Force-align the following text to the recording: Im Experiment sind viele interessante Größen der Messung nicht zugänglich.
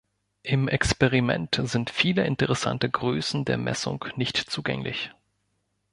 Im 0.41 0.67
Experiment 0.67 1.61
sind 1.65 1.91
viele 1.91 2.23
interessante 2.25 2.89
Größen 2.89 3.45
der 3.45 3.59
Messung 3.59 4.03
nicht 4.15 4.35
zugänglich. 4.35 5.11